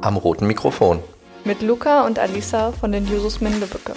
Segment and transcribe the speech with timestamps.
[0.00, 1.00] am roten Mikrofon.
[1.44, 3.92] Mit Luca und Alisa von den Jusos Mindebücke.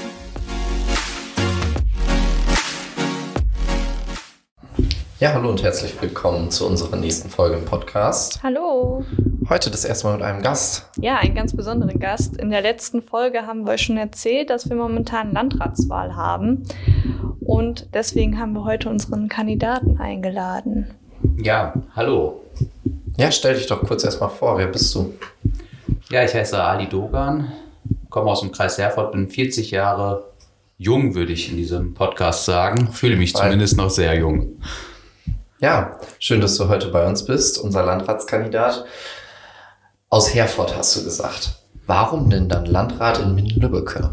[5.20, 8.42] Ja, hallo und herzlich willkommen zu unserer nächsten Folge im Podcast.
[8.42, 9.04] Hallo.
[9.50, 10.90] Heute das erste Mal mit einem Gast.
[11.02, 12.38] Ja, einen ganz besonderen Gast.
[12.38, 16.64] In der letzten Folge haben wir euch schon erzählt, dass wir momentan Landratswahl haben.
[17.42, 20.94] Und deswegen haben wir heute unseren Kandidaten eingeladen.
[21.36, 22.42] Ja, hallo.
[23.18, 24.58] Ja, stell dich doch kurz erstmal vor.
[24.58, 25.14] Wer bist du?
[26.12, 27.52] Ja, ich heiße Ali Dogan,
[28.10, 30.26] komme aus dem Kreis Herford, bin 40 Jahre
[30.78, 32.92] jung, würde ich in diesem Podcast sagen.
[32.92, 34.60] Fühle mich Weil- zumindest noch sehr jung.
[35.62, 38.86] Ja, schön, dass du heute bei uns bist, unser Landratskandidat.
[40.10, 41.56] Aus Herford hast du gesagt.
[41.86, 44.10] Warum denn dann Landrat in Minden-Lübbecke?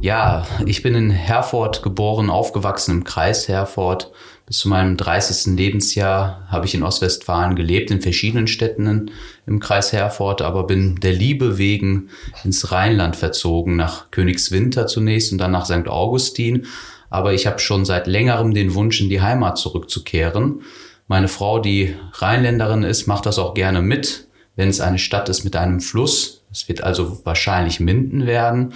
[0.00, 4.10] Ja, ich bin in Herford geboren, aufgewachsen im Kreis Herford.
[4.48, 5.58] Bis zu meinem 30.
[5.58, 9.10] Lebensjahr habe ich in Ostwestfalen gelebt, in verschiedenen Städten
[9.46, 12.08] im Kreis Herford, aber bin der Liebe wegen
[12.44, 15.86] ins Rheinland verzogen, nach Königswinter zunächst und dann nach St.
[15.86, 16.64] Augustin.
[17.10, 20.62] Aber ich habe schon seit längerem den Wunsch, in die Heimat zurückzukehren.
[21.08, 25.44] Meine Frau, die Rheinländerin ist, macht das auch gerne mit, wenn es eine Stadt ist
[25.44, 26.42] mit einem Fluss.
[26.50, 28.72] Es wird also wahrscheinlich Minden werden.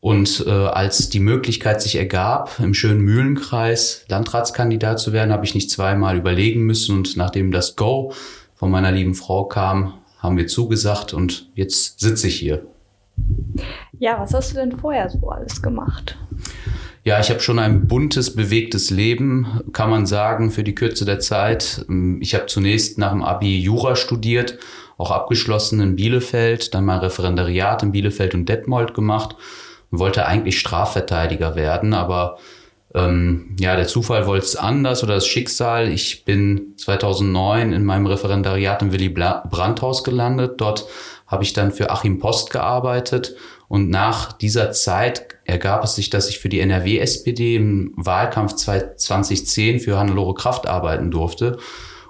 [0.00, 5.54] Und äh, als die Möglichkeit sich ergab, im schönen Mühlenkreis Landratskandidat zu werden, habe ich
[5.54, 6.96] nicht zweimal überlegen müssen.
[6.96, 8.12] Und nachdem das Go
[8.54, 12.64] von meiner lieben Frau kam, haben wir zugesagt und jetzt sitze ich hier.
[13.98, 16.16] Ja, was hast du denn vorher so alles gemacht?
[17.02, 21.20] Ja, ich habe schon ein buntes, bewegtes Leben, kann man sagen, für die Kürze der
[21.20, 21.86] Zeit.
[22.20, 24.58] Ich habe zunächst nach dem Abi Jura studiert,
[24.96, 29.36] auch abgeschlossen in Bielefeld, dann mal Referendariat in Bielefeld und Detmold gemacht
[29.90, 32.38] wollte eigentlich Strafverteidiger werden, aber
[32.94, 35.88] ähm, ja, der Zufall wollte es anders oder das Schicksal.
[35.88, 40.60] Ich bin 2009 in meinem Referendariat im Willy Brandt-Haus gelandet.
[40.60, 40.86] Dort
[41.26, 43.34] habe ich dann für Achim Post gearbeitet
[43.68, 49.80] und nach dieser Zeit ergab es sich, dass ich für die NRW-SPD im Wahlkampf 2010
[49.80, 51.58] für Hannelore Kraft arbeiten durfte.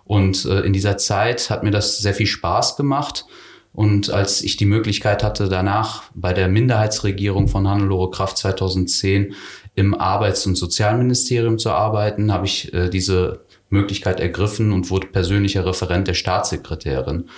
[0.05, 3.27] Und äh, in dieser Zeit hat mir das sehr viel Spaß gemacht.
[3.73, 9.34] Und als ich die Möglichkeit hatte, danach bei der Minderheitsregierung von Hannelore Kraft 2010
[9.75, 15.65] im Arbeits- und Sozialministerium zu arbeiten, habe ich äh, diese Möglichkeit ergriffen und wurde persönlicher
[15.65, 17.28] Referent der Staatssekretärin.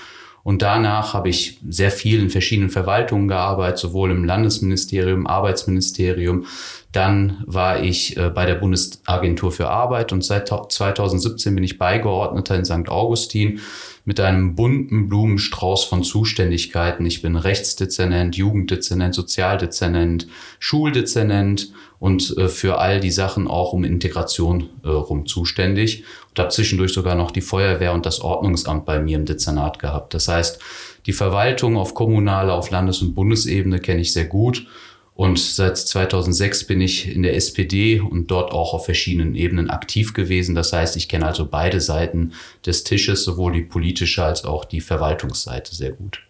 [0.42, 6.46] Und danach habe ich sehr viel in verschiedenen Verwaltungen gearbeitet, sowohl im Landesministerium, Arbeitsministerium.
[6.92, 12.56] Dann war ich äh, bei der Bundesagentur für Arbeit und seit 2017 bin ich Beigeordneter
[12.56, 12.88] in St.
[12.88, 13.60] Augustin
[14.10, 17.06] mit einem bunten Blumenstrauß von Zuständigkeiten.
[17.06, 20.26] Ich bin Rechtsdezernent, Jugenddezernent, Sozialdezernent,
[20.58, 26.48] Schuldezernent und äh, für all die Sachen auch um Integration äh, rum zuständig und habe
[26.48, 30.12] zwischendurch sogar noch die Feuerwehr und das Ordnungsamt bei mir im Dezernat gehabt.
[30.12, 30.60] Das heißt,
[31.06, 34.66] die Verwaltung auf kommunaler, auf Landes- und Bundesebene kenne ich sehr gut.
[35.14, 40.14] Und seit 2006 bin ich in der SPD und dort auch auf verschiedenen Ebenen aktiv
[40.14, 40.54] gewesen.
[40.54, 42.32] Das heißt, ich kenne also beide Seiten
[42.64, 46.22] des Tisches, sowohl die politische als auch die Verwaltungsseite sehr gut.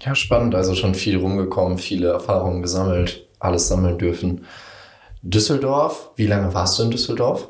[0.00, 0.54] Ja, spannend.
[0.54, 4.46] Also schon viel rumgekommen, viele Erfahrungen gesammelt, alles sammeln dürfen.
[5.22, 7.48] Düsseldorf, wie lange warst du in Düsseldorf?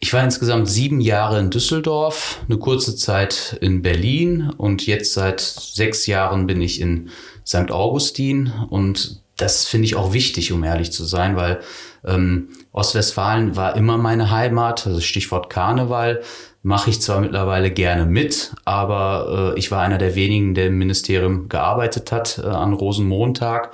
[0.00, 5.40] Ich war insgesamt sieben Jahre in Düsseldorf, eine kurze Zeit in Berlin und jetzt seit
[5.40, 7.10] sechs Jahren bin ich in
[7.46, 7.70] St.
[7.70, 11.60] Augustin und das finde ich auch wichtig, um ehrlich zu sein, weil
[12.04, 16.22] ähm, Ostwestfalen war immer meine Heimat, also Stichwort Karneval,
[16.62, 20.78] mache ich zwar mittlerweile gerne mit, aber äh, ich war einer der wenigen, der im
[20.78, 23.72] Ministerium gearbeitet hat äh, an Rosenmontag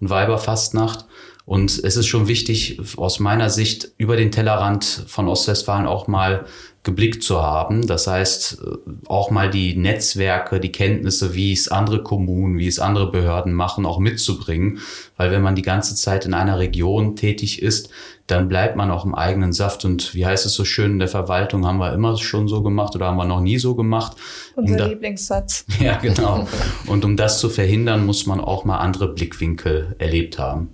[0.00, 1.06] und Weiberfastnacht.
[1.46, 6.46] Und es ist schon wichtig, aus meiner Sicht über den Tellerrand von Ostwestfalen auch mal
[6.84, 7.86] geblickt zu haben.
[7.86, 12.78] Das heißt, äh, auch mal die Netzwerke, die Kenntnisse, wie es andere Kommunen, wie es
[12.78, 14.78] andere Behörden machen, auch mitzubringen.
[15.16, 17.88] Weil wenn man die ganze Zeit in einer Region tätig ist,
[18.26, 19.84] dann bleibt man auch im eigenen Saft.
[19.84, 22.94] Und wie heißt es so schön, in der Verwaltung haben wir immer schon so gemacht
[22.94, 24.16] oder haben wir noch nie so gemacht.
[24.54, 25.64] Um Unser da- Lieblingssatz.
[25.80, 26.46] ja, genau.
[26.86, 30.73] Und um das zu verhindern, muss man auch mal andere Blickwinkel erlebt haben.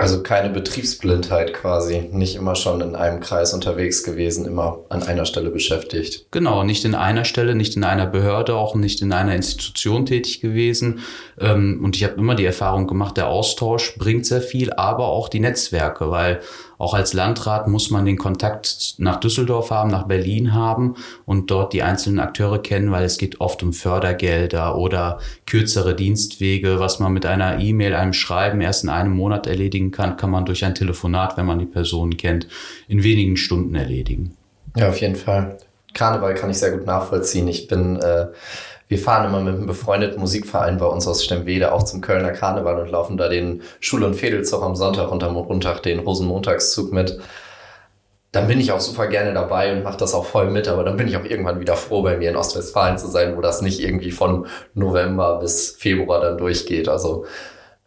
[0.00, 5.26] Also keine Betriebsblindheit quasi, nicht immer schon in einem Kreis unterwegs gewesen, immer an einer
[5.26, 6.26] Stelle beschäftigt.
[6.30, 10.40] Genau, nicht in einer Stelle, nicht in einer Behörde, auch nicht in einer Institution tätig
[10.40, 11.00] gewesen.
[11.40, 15.28] Ähm, Und ich habe immer die Erfahrung gemacht, der Austausch bringt sehr viel, aber auch
[15.28, 16.42] die Netzwerke, weil
[16.78, 20.94] auch als Landrat muss man den Kontakt nach Düsseldorf haben, nach Berlin haben
[21.26, 26.78] und dort die einzelnen Akteure kennen, weil es geht oft um Fördergelder oder kürzere Dienstwege,
[26.78, 30.44] was man mit einer E-Mail, einem Schreiben erst in einem Monat erledigen kann, kann man
[30.44, 32.46] durch ein Telefonat, wenn man die Person kennt,
[32.86, 34.36] in wenigen Stunden erledigen.
[34.76, 35.58] Ja, auf jeden Fall.
[35.94, 37.48] Karneval kann ich sehr gut nachvollziehen.
[37.48, 38.26] Ich bin äh,
[38.88, 42.80] Wir fahren immer mit einem befreundeten Musikverein bei uns aus Stemwede auch zum Kölner Karneval
[42.80, 47.20] und laufen da den Schul- und Fädelzug am Sonntag und am Montag den Rosenmontagszug mit.
[48.32, 50.96] Dann bin ich auch super gerne dabei und mache das auch voll mit, aber dann
[50.96, 53.80] bin ich auch irgendwann wieder froh, bei mir in Ostwestfalen zu sein, wo das nicht
[53.80, 56.88] irgendwie von November bis Februar dann durchgeht.
[56.88, 57.26] Also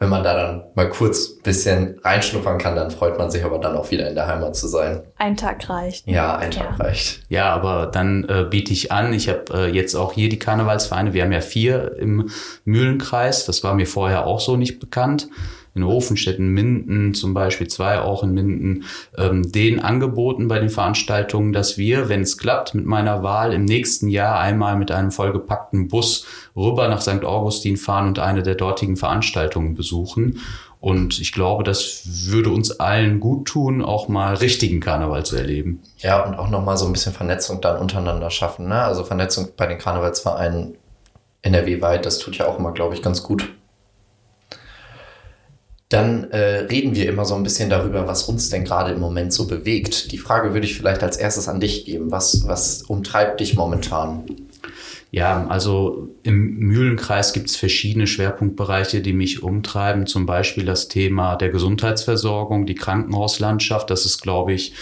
[0.01, 3.77] wenn man da dann mal kurz bisschen reinschnuppern kann, dann freut man sich aber dann
[3.77, 5.03] auch wieder in der Heimat zu sein.
[5.15, 6.07] Ein Tag reicht.
[6.07, 6.83] Ja, ein Tag ja.
[6.83, 7.21] reicht.
[7.29, 11.13] Ja, aber dann äh, biete ich an, ich habe äh, jetzt auch hier die Karnevalsvereine,
[11.13, 12.31] wir haben ja vier im
[12.65, 15.29] Mühlenkreis, das war mir vorher auch so nicht bekannt
[15.73, 18.83] in Ofenstetten, Minden zum Beispiel, zwei auch in Minden,
[19.17, 23.65] ähm, denen angeboten bei den Veranstaltungen, dass wir, wenn es klappt, mit meiner Wahl im
[23.65, 26.25] nächsten Jahr einmal mit einem vollgepackten Bus
[26.55, 27.23] rüber nach St.
[27.23, 30.39] Augustin fahren und eine der dortigen Veranstaltungen besuchen.
[30.81, 32.01] Und ich glaube, das
[32.31, 35.79] würde uns allen gut tun, auch mal richtigen Karneval zu erleben.
[35.99, 38.67] Ja, und auch nochmal so ein bisschen Vernetzung dann untereinander schaffen.
[38.67, 38.81] Ne?
[38.81, 40.75] Also Vernetzung bei den Karnevalsvereinen
[41.43, 43.47] NRW-weit, das tut ja auch immer, glaube ich, ganz gut
[45.91, 49.33] dann äh, reden wir immer so ein bisschen darüber, was uns denn gerade im Moment
[49.33, 50.11] so bewegt.
[50.13, 52.11] Die Frage würde ich vielleicht als erstes an dich geben.
[52.11, 54.23] Was, was umtreibt dich momentan?
[55.11, 60.07] Ja, also im Mühlenkreis gibt es verschiedene Schwerpunktbereiche, die mich umtreiben.
[60.07, 63.89] Zum Beispiel das Thema der Gesundheitsversorgung, die Krankenhauslandschaft.
[63.89, 64.73] Das ist, glaube ich,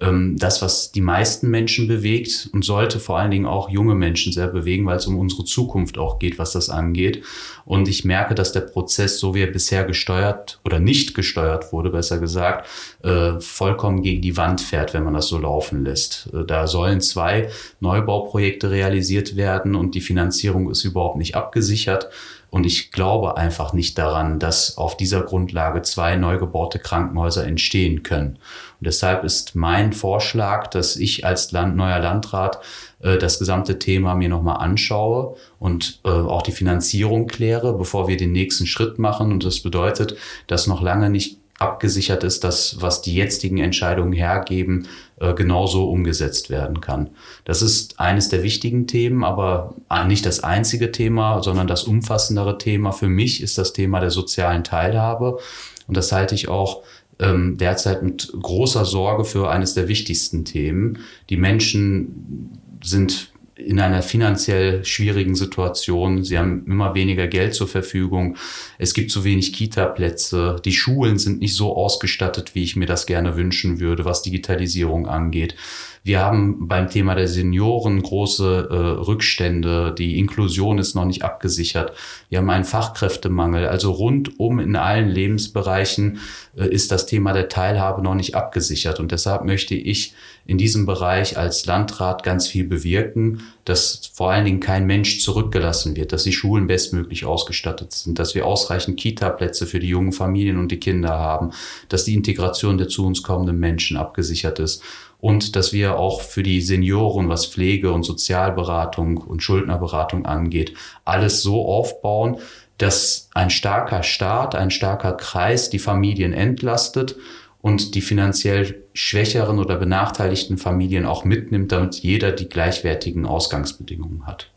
[0.00, 4.32] ähm, das, was die meisten Menschen bewegt und sollte vor allen Dingen auch junge Menschen
[4.32, 7.22] sehr bewegen, weil es um unsere Zukunft auch geht, was das angeht.
[7.64, 11.90] Und ich merke, dass der Prozess, so wie er bisher gesteuert oder nicht gesteuert wurde,
[11.90, 12.68] besser gesagt,
[13.02, 16.30] äh, vollkommen gegen die Wand fährt, wenn man das so laufen lässt.
[16.32, 17.50] Äh, da sollen zwei
[17.80, 22.08] Neubauprojekte realisiert werden und die Finanzierung ist überhaupt nicht abgesichert.
[22.50, 28.02] Und ich glaube einfach nicht daran, dass auf dieser Grundlage zwei neu gebaute Krankenhäuser entstehen
[28.02, 28.38] können.
[28.80, 32.60] Und deshalb ist mein Vorschlag, dass ich als Land, neuer Landrat
[33.00, 38.16] äh, das gesamte Thema mir nochmal anschaue und äh, auch die Finanzierung kläre, bevor wir
[38.16, 39.30] den nächsten Schritt machen.
[39.30, 40.16] Und das bedeutet,
[40.48, 44.88] dass noch lange nicht abgesichert ist, dass was die jetzigen Entscheidungen hergeben,
[45.20, 47.10] äh, genauso umgesetzt werden kann.
[47.44, 49.74] Das ist eines der wichtigen Themen, aber
[50.06, 54.64] nicht das einzige Thema, sondern das umfassendere Thema für mich ist das Thema der sozialen
[54.64, 55.38] Teilhabe.
[55.86, 56.82] Und das halte ich auch
[57.18, 61.00] ähm, derzeit mit großer Sorge für eines der wichtigsten Themen.
[61.28, 63.29] Die Menschen sind
[63.66, 66.24] in einer finanziell schwierigen Situation.
[66.24, 68.36] Sie haben immer weniger Geld zur Verfügung.
[68.78, 70.56] Es gibt zu wenig Kita-Plätze.
[70.64, 75.06] Die Schulen sind nicht so ausgestattet, wie ich mir das gerne wünschen würde, was Digitalisierung
[75.06, 75.54] angeht.
[76.02, 79.94] Wir haben beim Thema der Senioren große äh, Rückstände.
[79.96, 81.92] Die Inklusion ist noch nicht abgesichert.
[82.30, 83.66] Wir haben einen Fachkräftemangel.
[83.66, 86.20] Also rundum in allen Lebensbereichen
[86.56, 88.98] äh, ist das Thema der Teilhabe noch nicht abgesichert.
[88.98, 90.14] Und deshalb möchte ich
[90.50, 95.94] in diesem Bereich als Landrat ganz viel bewirken, dass vor allen Dingen kein Mensch zurückgelassen
[95.94, 100.58] wird, dass die Schulen bestmöglich ausgestattet sind, dass wir ausreichend Kita-Plätze für die jungen Familien
[100.58, 101.52] und die Kinder haben,
[101.88, 104.82] dass die Integration der zu uns kommenden Menschen abgesichert ist
[105.20, 110.74] und dass wir auch für die Senioren, was Pflege und Sozialberatung und Schuldnerberatung angeht,
[111.04, 112.38] alles so aufbauen,
[112.76, 117.14] dass ein starker Staat, ein starker Kreis die Familien entlastet
[117.62, 124.50] und die finanziell schwächeren oder benachteiligten Familien auch mitnimmt, damit jeder die gleichwertigen Ausgangsbedingungen hat.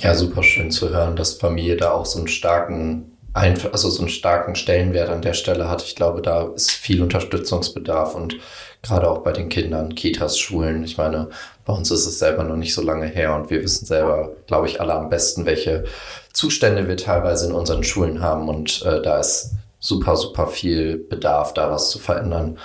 [0.00, 4.08] Ja, super schön zu hören, dass Familie da auch so einen starken also so einen
[4.08, 5.82] starken Stellenwert an der Stelle hat.
[5.82, 8.36] Ich glaube, da ist viel Unterstützungsbedarf und
[8.80, 10.84] gerade auch bei den Kindern, Kitas, Schulen.
[10.84, 11.30] Ich meine,
[11.64, 14.68] bei uns ist es selber noch nicht so lange her und wir wissen selber, glaube
[14.68, 15.84] ich, alle am besten, welche
[16.32, 19.50] Zustände wir teilweise in unseren Schulen haben und äh, da ist
[19.84, 22.58] super, super viel Bedarf, da was zu verändern.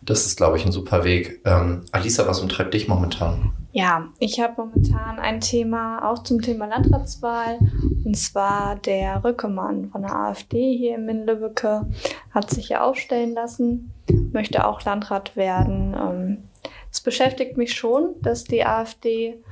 [0.00, 1.40] Das ist, glaube ich, ein super Weg.
[1.44, 3.52] Ähm, Alisa, was umtreibt dich momentan?
[3.72, 7.58] Ja, ich habe momentan ein Thema auch zum Thema Landratswahl.
[8.04, 11.86] Und zwar der Rückemann von der AfD hier in Mindelbücke
[12.32, 13.92] hat sich ja aufstellen lassen,
[14.32, 15.94] möchte auch Landrat werden.
[15.94, 16.38] Ähm,
[16.90, 19.42] es beschäftigt mich schon, dass die AfD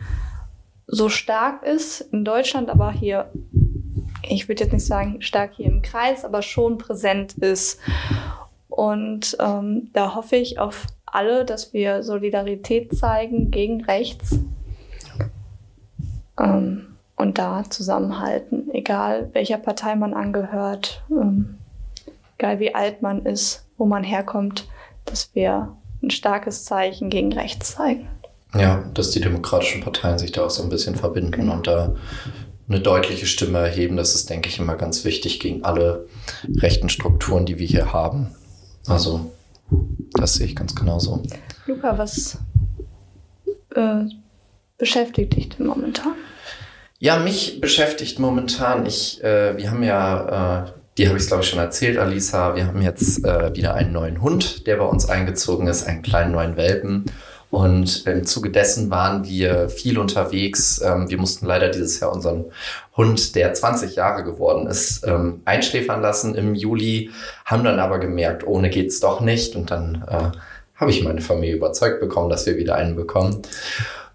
[0.86, 3.30] so stark ist in Deutschland, aber hier,
[4.22, 7.80] ich würde jetzt nicht sagen stark hier im Kreis, aber schon präsent ist.
[8.68, 14.38] Und ähm, da hoffe ich auf alle, dass wir Solidarität zeigen gegen rechts
[16.38, 16.86] ähm,
[17.16, 21.58] und da zusammenhalten, egal welcher Partei man angehört, ähm,
[22.38, 24.68] egal wie alt man ist, wo man herkommt,
[25.04, 28.08] dass wir ein starkes Zeichen gegen rechts zeigen.
[28.54, 31.52] Ja, dass die demokratischen Parteien sich da auch so ein bisschen verbinden genau.
[31.54, 31.94] und da
[32.70, 33.96] eine deutliche Stimme erheben.
[33.96, 36.06] Das ist, denke ich, immer ganz wichtig gegen alle
[36.56, 38.34] rechten Strukturen, die wir hier haben.
[38.86, 39.32] Also
[40.12, 41.22] das sehe ich ganz genauso.
[41.66, 42.38] Luca, was
[43.74, 44.04] äh,
[44.78, 46.14] beschäftigt dich denn momentan?
[46.98, 51.48] Ja, mich beschäftigt momentan, ich, äh, wir haben ja, äh, die habe ich glaube ich
[51.48, 55.66] schon erzählt, Alisa, wir haben jetzt äh, wieder einen neuen Hund, der bei uns eingezogen
[55.66, 57.06] ist, einen kleinen neuen Welpen.
[57.50, 60.80] Und im Zuge dessen waren wir viel unterwegs.
[60.82, 62.44] Ähm, wir mussten leider dieses Jahr unseren
[62.96, 67.10] Hund, der 20 Jahre geworden ist, ähm, einschläfern lassen im Juli,
[67.44, 69.56] haben dann aber gemerkt, ohne geht's doch nicht.
[69.56, 70.36] Und dann äh,
[70.76, 73.42] habe ich meine Familie überzeugt bekommen, dass wir wieder einen bekommen.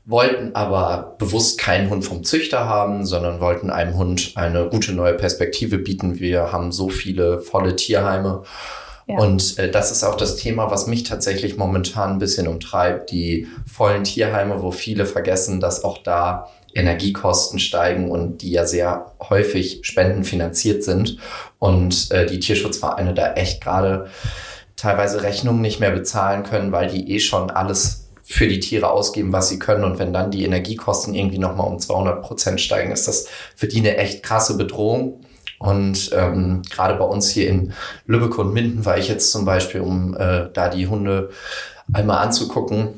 [0.05, 5.15] Wollten aber bewusst keinen Hund vom Züchter haben, sondern wollten einem Hund eine gute neue
[5.15, 6.19] Perspektive bieten.
[6.19, 8.43] Wir haben so viele volle Tierheime
[9.07, 13.11] und äh, das ist auch das Thema, was mich tatsächlich momentan ein bisschen umtreibt.
[13.11, 19.13] Die vollen Tierheime, wo viele vergessen, dass auch da Energiekosten steigen und die ja sehr
[19.29, 21.17] häufig spendenfinanziert sind
[21.59, 24.07] und äh, die Tierschutzvereine da echt gerade
[24.75, 29.31] teilweise Rechnungen nicht mehr bezahlen können, weil die eh schon alles für die Tiere ausgeben,
[29.31, 29.83] was sie können.
[29.83, 33.79] Und wenn dann die Energiekosten irgendwie nochmal um 200 Prozent steigen, ist das für die
[33.79, 35.21] eine echt krasse Bedrohung.
[35.65, 37.73] Und ähm, gerade bei uns hier in
[38.05, 41.31] Lübeck und Minden war ich jetzt zum Beispiel, um äh, da die Hunde
[41.91, 42.89] einmal anzugucken.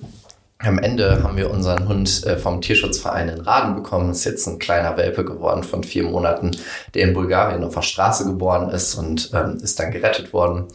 [0.60, 4.10] Am Ende haben wir unseren Hund äh, vom Tierschutzverein in Raden bekommen.
[4.10, 6.52] Ist jetzt ein kleiner Welpe geworden von vier Monaten,
[6.94, 10.66] der in Bulgarien auf der Straße geboren ist und ähm, ist dann gerettet worden.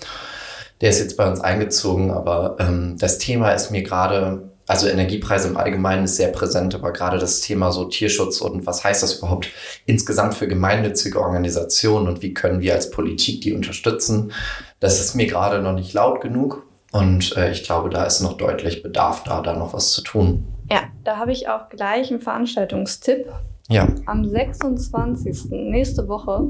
[0.81, 5.49] Der ist jetzt bei uns eingezogen, aber ähm, das Thema ist mir gerade also Energiepreise
[5.49, 9.19] im Allgemeinen ist sehr präsent, aber gerade das Thema so Tierschutz und was heißt das
[9.19, 9.49] überhaupt
[9.87, 14.33] insgesamt für gemeinnützige Organisationen und wie können wir als Politik die unterstützen,
[14.81, 18.37] das ist mir gerade noch nicht laut genug und äh, ich glaube, da ist noch
[18.37, 20.45] deutlich Bedarf da, da noch was zu tun.
[20.71, 23.27] Ja, da habe ich auch gleich einen Veranstaltungstipp.
[23.69, 23.89] Ja.
[24.07, 25.51] Am 26.
[25.51, 26.49] nächste Woche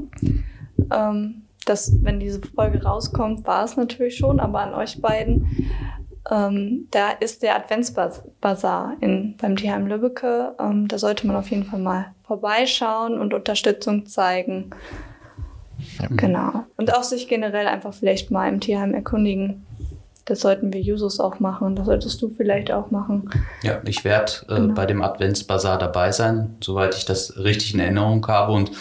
[0.91, 5.47] ähm, das, wenn diese Folge rauskommt, war es natürlich schon, aber an euch beiden
[6.31, 10.55] ähm, da ist der Adventsbasar in, beim Tierheim Lübbecke.
[10.59, 14.69] Ähm, da sollte man auf jeden Fall mal vorbeischauen und Unterstützung zeigen.
[15.99, 16.07] Ja.
[16.11, 16.63] Genau.
[16.77, 19.65] Und auch sich generell einfach vielleicht mal im Tierheim erkundigen.
[20.25, 21.75] Das sollten wir Jusos auch machen.
[21.75, 23.29] Das solltest du vielleicht auch machen.
[23.61, 24.73] Ja, ich werde äh, genau.
[24.73, 28.53] bei dem Adventsbasar dabei sein, soweit ich das richtig in Erinnerung habe.
[28.53, 28.71] Und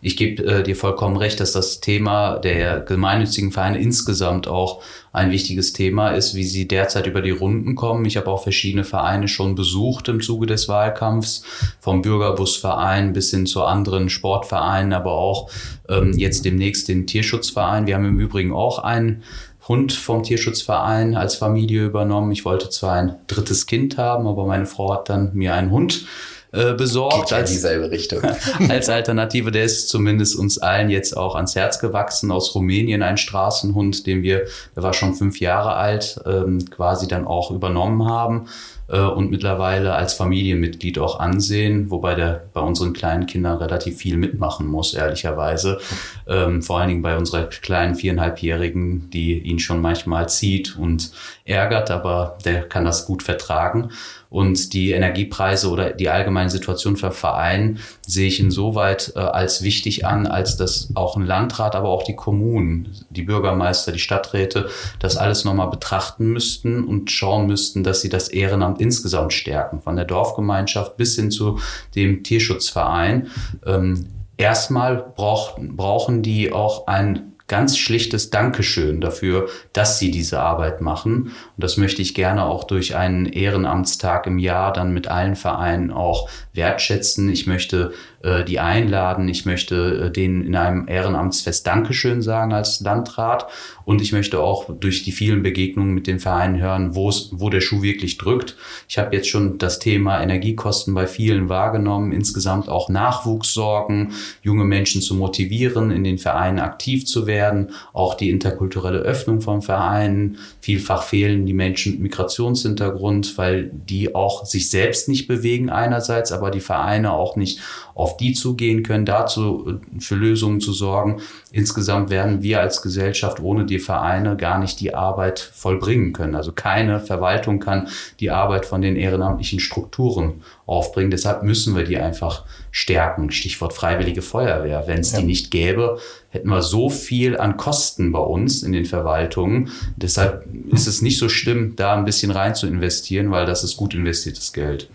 [0.00, 5.32] ich gebe äh, dir vollkommen recht, dass das Thema der gemeinnützigen Vereine insgesamt auch ein
[5.32, 8.04] wichtiges Thema ist, wie sie derzeit über die Runden kommen.
[8.04, 11.42] Ich habe auch verschiedene Vereine schon besucht im Zuge des Wahlkampfs,
[11.80, 15.50] vom Bürgerbusverein bis hin zu anderen Sportvereinen, aber auch
[15.88, 17.86] ähm, jetzt demnächst den Tierschutzverein.
[17.88, 19.24] Wir haben im Übrigen auch einen
[19.66, 22.30] Hund vom Tierschutzverein als Familie übernommen.
[22.30, 26.06] Ich wollte zwar ein drittes Kind haben, aber meine Frau hat dann mir einen Hund
[26.52, 27.16] äh, besorgt.
[27.16, 28.20] Geht ja als, dieselbe Richtung.
[28.68, 32.30] als Alternative, der ist zumindest uns allen jetzt auch ans Herz gewachsen.
[32.30, 37.26] Aus Rumänien ein Straßenhund, den wir, der war schon fünf Jahre alt, ähm, quasi dann
[37.26, 38.48] auch übernommen haben
[38.88, 44.16] äh, und mittlerweile als Familienmitglied auch ansehen, wobei der bei unseren kleinen Kindern relativ viel
[44.16, 45.78] mitmachen muss, ehrlicherweise.
[46.26, 51.12] Ähm, vor allen Dingen bei unserer kleinen viereinhalbjährigen, die ihn schon manchmal zieht und
[51.44, 53.90] ärgert, aber der kann das gut vertragen.
[54.30, 60.04] Und die Energiepreise oder die allgemeine Situation für Verein sehe ich insoweit äh, als wichtig
[60.04, 64.68] an, als dass auch ein Landrat, aber auch die Kommunen, die Bürgermeister, die Stadträte
[64.98, 69.96] das alles nochmal betrachten müssten und schauen müssten, dass sie das Ehrenamt insgesamt stärken, von
[69.96, 71.58] der Dorfgemeinschaft bis hin zu
[71.94, 73.28] dem Tierschutzverein.
[73.66, 74.06] Ähm,
[74.36, 81.22] erstmal brauch, brauchen die auch ein ganz schlichtes Dankeschön dafür, dass sie diese Arbeit machen.
[81.22, 85.90] Und das möchte ich gerne auch durch einen Ehrenamtstag im Jahr dann mit allen Vereinen
[85.90, 87.28] auch wertschätzen.
[87.30, 89.28] Ich möchte äh, die einladen.
[89.28, 93.46] Ich möchte äh, denen in einem Ehrenamtsfest Dankeschön sagen als Landrat.
[93.84, 97.48] Und ich möchte auch durch die vielen Begegnungen mit den Vereinen hören, wo es, wo
[97.48, 98.56] der Schuh wirklich drückt.
[98.88, 102.10] Ich habe jetzt schon das Thema Energiekosten bei vielen wahrgenommen.
[102.10, 107.70] Insgesamt auch Nachwuchssorgen, junge Menschen zu motivieren, in den Vereinen aktiv zu werden.
[107.92, 110.38] Auch die interkulturelle Öffnung von Vereinen.
[110.60, 116.50] Vielfach fehlen die Menschen mit Migrationshintergrund, weil die auch sich selbst nicht bewegen einerseits, aber
[116.50, 117.60] die Vereine auch nicht
[117.98, 121.20] auf die zugehen können, dazu äh, für Lösungen zu sorgen.
[121.50, 126.36] Insgesamt werden wir als Gesellschaft ohne die Vereine gar nicht die Arbeit vollbringen können.
[126.36, 127.88] Also keine Verwaltung kann
[128.20, 131.10] die Arbeit von den ehrenamtlichen Strukturen aufbringen.
[131.10, 133.32] Deshalb müssen wir die einfach stärken.
[133.32, 134.84] Stichwort freiwillige Feuerwehr.
[134.86, 135.18] Wenn es ja.
[135.18, 135.98] die nicht gäbe,
[136.30, 139.70] hätten wir so viel an Kosten bei uns in den Verwaltungen.
[139.96, 143.76] Deshalb ist es nicht so schlimm, da ein bisschen rein zu investieren, weil das ist
[143.76, 144.88] gut investiertes Geld.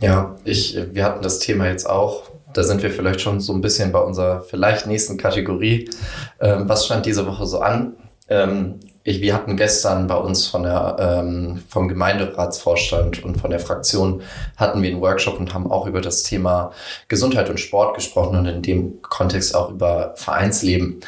[0.00, 3.60] Ja, ich, wir hatten das Thema jetzt auch da sind wir vielleicht schon so ein
[3.60, 5.90] bisschen bei unserer vielleicht nächsten Kategorie.
[6.40, 7.94] Ähm, was stand diese Woche so an?
[8.28, 13.60] Ähm, ich, wir hatten gestern bei uns von der, ähm, vom Gemeinderatsvorstand und von der
[13.60, 14.22] Fraktion
[14.56, 16.72] hatten wir einen Workshop und haben auch über das Thema
[17.08, 21.00] Gesundheit und Sport gesprochen und in dem Kontext auch über Vereinsleben.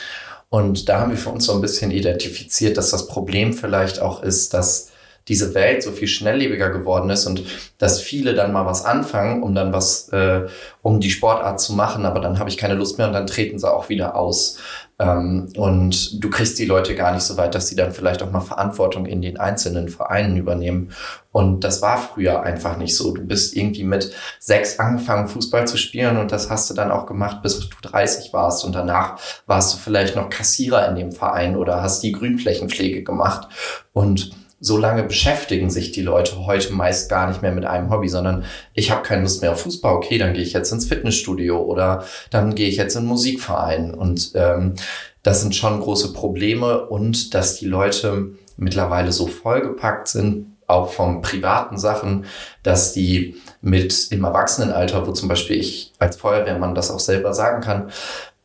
[0.49, 4.23] Und da haben wir für uns so ein bisschen identifiziert, dass das Problem vielleicht auch
[4.23, 4.90] ist, dass
[5.29, 7.45] diese Welt so viel schnelllebiger geworden ist und
[7.79, 10.47] dass viele dann mal was anfangen, um dann was, äh,
[10.83, 13.59] um die Sportart zu machen, aber dann habe ich keine Lust mehr und dann treten
[13.59, 14.59] sie auch wieder aus.
[15.01, 18.31] Ähm, und du kriegst die Leute gar nicht so weit, dass sie dann vielleicht auch
[18.31, 20.93] mal Verantwortung in den einzelnen Vereinen übernehmen.
[21.33, 23.15] Und das war früher einfach nicht so.
[23.15, 27.07] Du bist irgendwie mit sechs angefangen, Fußball zu spielen und das hast du dann auch
[27.07, 31.57] gemacht, bis du 30 warst und danach warst du vielleicht noch Kassierer in dem Verein
[31.57, 33.49] oder hast die Grünflächenpflege gemacht.
[33.93, 38.09] Und so lange beschäftigen sich die Leute heute meist gar nicht mehr mit einem Hobby,
[38.09, 41.59] sondern ich habe keine Lust mehr auf Fußball, okay, dann gehe ich jetzt ins Fitnessstudio
[41.59, 43.95] oder dann gehe ich jetzt in Musikverein.
[43.95, 44.75] Und ähm,
[45.23, 51.21] das sind schon große Probleme und dass die Leute mittlerweile so vollgepackt sind, auch vom
[51.21, 52.27] privaten Sachen,
[52.63, 57.61] dass die mit im Erwachsenenalter, wo zum Beispiel ich als Feuerwehrmann das auch selber sagen
[57.61, 57.91] kann,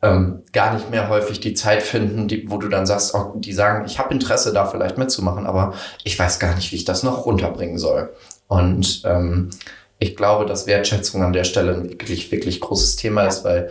[0.06, 3.52] ähm, gar nicht mehr häufig die Zeit finden, die, wo du dann sagst, oh, die
[3.52, 7.02] sagen, ich habe Interesse da vielleicht mitzumachen, aber ich weiß gar nicht, wie ich das
[7.02, 8.12] noch runterbringen soll.
[8.48, 9.50] Und ähm,
[9.98, 13.70] ich glaube, dass Wertschätzung an der Stelle ein wirklich, wirklich großes Thema ist, weil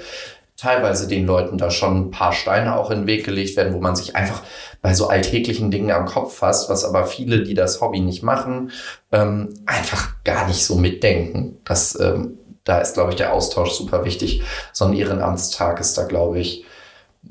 [0.58, 3.80] teilweise den Leuten da schon ein paar Steine auch in den Weg gelegt werden, wo
[3.80, 4.42] man sich einfach
[4.82, 8.72] bei so alltäglichen Dingen am Kopf fasst, was aber viele, die das Hobby nicht machen,
[9.12, 11.58] ähm, einfach gar nicht so mitdenken.
[11.66, 14.42] Das ähm, da ist, glaube ich, der Austausch super wichtig.
[14.74, 16.66] So ein Ehrenamtstag ist da, glaube ich,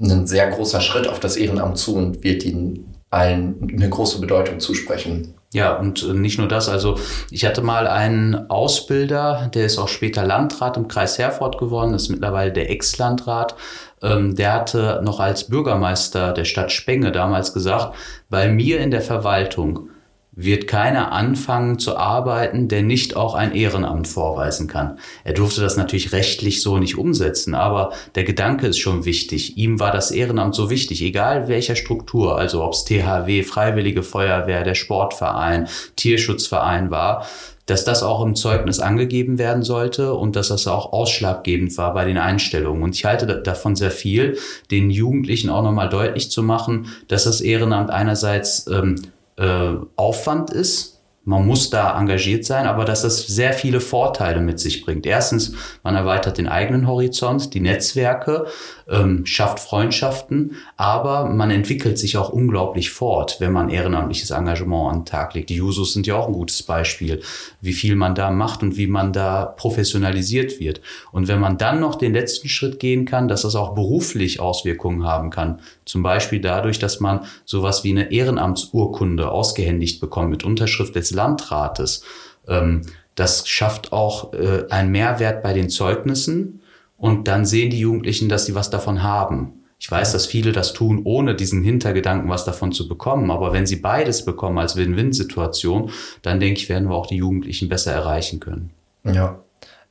[0.00, 4.58] ein sehr großer Schritt auf das Ehrenamt zu und wird ihnen allen eine große Bedeutung
[4.58, 5.34] zusprechen.
[5.52, 6.68] Ja, und äh, nicht nur das.
[6.68, 6.98] Also
[7.30, 12.08] ich hatte mal einen Ausbilder, der ist auch später Landrat im Kreis Herford geworden, ist
[12.08, 13.54] mittlerweile der Ex-Landrat.
[14.02, 17.94] Ähm, der hatte noch als Bürgermeister der Stadt Spenge damals gesagt,
[18.30, 19.90] bei mir in der Verwaltung
[20.36, 24.98] wird keiner anfangen zu arbeiten, der nicht auch ein Ehrenamt vorweisen kann.
[25.22, 29.56] Er durfte das natürlich rechtlich so nicht umsetzen, aber der Gedanke ist schon wichtig.
[29.56, 34.64] Ihm war das Ehrenamt so wichtig, egal welcher Struktur, also ob es THW, Freiwillige Feuerwehr,
[34.64, 37.26] der Sportverein, Tierschutzverein war,
[37.66, 42.04] dass das auch im Zeugnis angegeben werden sollte und dass das auch ausschlaggebend war bei
[42.04, 42.82] den Einstellungen.
[42.82, 44.36] Und ich halte davon sehr viel,
[44.70, 48.96] den Jugendlichen auch nochmal deutlich zu machen, dass das Ehrenamt einerseits ähm,
[49.36, 50.93] äh, Aufwand ist.
[51.26, 55.06] Man muss da engagiert sein, aber dass das sehr viele Vorteile mit sich bringt.
[55.06, 58.46] Erstens, man erweitert den eigenen Horizont, die Netzwerke,
[58.90, 64.98] ähm, schafft Freundschaften, aber man entwickelt sich auch unglaublich fort, wenn man ehrenamtliches Engagement an
[65.00, 65.48] den Tag legt.
[65.48, 67.22] Die Jusos sind ja auch ein gutes Beispiel,
[67.62, 70.82] wie viel man da macht und wie man da professionalisiert wird.
[71.10, 75.04] Und wenn man dann noch den letzten Schritt gehen kann, dass das auch beruflich Auswirkungen
[75.04, 80.94] haben kann, zum Beispiel dadurch, dass man sowas wie eine Ehrenamtsurkunde ausgehändigt bekommt mit Unterschrift
[80.94, 82.02] des Landrates.
[82.46, 82.82] Ähm,
[83.14, 86.60] das schafft auch äh, einen Mehrwert bei den Zeugnissen
[86.96, 89.64] und dann sehen die Jugendlichen, dass sie was davon haben.
[89.78, 93.30] Ich weiß, dass viele das tun, ohne diesen Hintergedanken was davon zu bekommen.
[93.30, 95.90] Aber wenn sie beides bekommen als Win-Win-Situation,
[96.22, 98.70] dann denke ich, werden wir auch die Jugendlichen besser erreichen können.
[99.04, 99.40] Ja.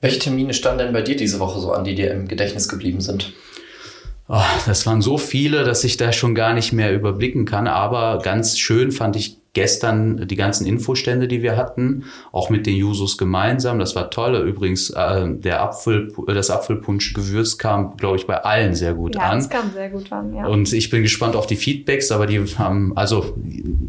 [0.02, 3.02] Welche Termine standen denn bei dir diese Woche so an, die dir im Gedächtnis geblieben
[3.02, 3.34] sind?
[4.28, 7.68] Oh, das waren so viele, dass ich da schon gar nicht mehr überblicken kann.
[7.68, 12.76] Aber ganz schön fand ich gestern die ganzen Infostände, die wir hatten, auch mit den
[12.76, 13.78] Jusos gemeinsam.
[13.78, 14.36] Das war toll.
[14.36, 19.38] Übrigens, äh, der Apfel, das Apfelpunschgewürz kam, glaube ich, bei allen sehr gut ja, an.
[19.38, 20.48] Das kam sehr gut an, ja.
[20.48, 23.36] Und ich bin gespannt auf die Feedbacks, aber die haben, also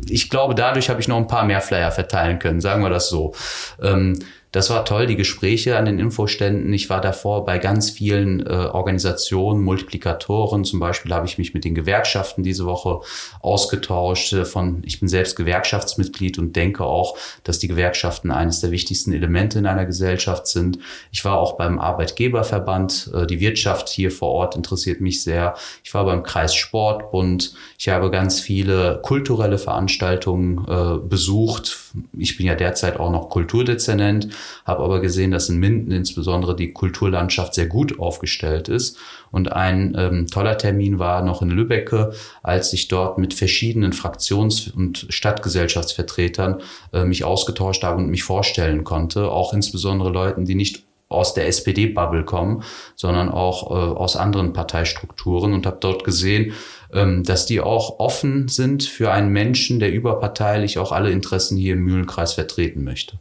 [0.08, 3.08] ich glaube, dadurch habe ich noch ein paar mehr Flyer verteilen können, sagen wir das
[3.08, 3.34] so.
[3.82, 4.18] Ähm,
[4.54, 6.72] das war toll, die Gespräche an den Infoständen.
[6.72, 10.64] Ich war davor bei ganz vielen äh, Organisationen, Multiplikatoren.
[10.64, 13.00] Zum Beispiel habe ich mich mit den Gewerkschaften diese Woche
[13.40, 14.32] ausgetauscht.
[14.32, 19.12] Äh, von, ich bin selbst Gewerkschaftsmitglied und denke auch, dass die Gewerkschaften eines der wichtigsten
[19.12, 20.78] Elemente in einer Gesellschaft sind.
[21.10, 23.10] Ich war auch beim Arbeitgeberverband.
[23.12, 25.56] Äh, die Wirtschaft hier vor Ort interessiert mich sehr.
[25.82, 27.54] Ich war beim Kreis Sportbund.
[27.76, 31.76] Ich habe ganz viele kulturelle Veranstaltungen äh, besucht.
[32.16, 34.28] Ich bin ja derzeit auch noch Kulturdezernent
[34.64, 38.98] habe aber gesehen, dass in Minden insbesondere die Kulturlandschaft sehr gut aufgestellt ist.
[39.30, 44.70] Und ein ähm, toller Termin war noch in Lübbecke, als ich dort mit verschiedenen Fraktions-
[44.70, 46.60] und Stadtgesellschaftsvertretern
[46.92, 51.46] äh, mich ausgetauscht habe und mich vorstellen konnte, auch insbesondere Leuten, die nicht aus der
[51.46, 52.62] SPD-Bubble kommen,
[52.96, 55.52] sondern auch äh, aus anderen Parteistrukturen.
[55.52, 56.52] Und habe dort gesehen,
[56.92, 61.74] ähm, dass die auch offen sind für einen Menschen, der überparteilich auch alle Interessen hier
[61.74, 63.18] im Mühlenkreis vertreten möchte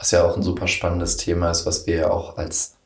[0.00, 2.76] was ja auch ein super spannendes Thema ist, was wir ja auch als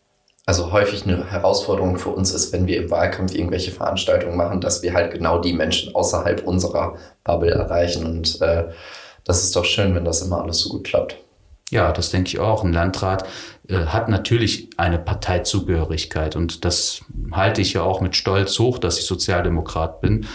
[0.46, 4.82] also häufig eine Herausforderung für uns ist, wenn wir im Wahlkampf irgendwelche Veranstaltungen machen, dass
[4.82, 8.04] wir halt genau die Menschen außerhalb unserer Bubble erreichen.
[8.04, 8.64] Und äh,
[9.24, 11.16] das ist doch schön, wenn das immer alles so gut klappt.
[11.70, 12.62] Ja, das denke ich auch.
[12.62, 13.24] Ein Landrat
[13.68, 17.00] äh, hat natürlich eine Parteizugehörigkeit und das
[17.32, 20.26] halte ich ja auch mit Stolz hoch, dass ich Sozialdemokrat bin.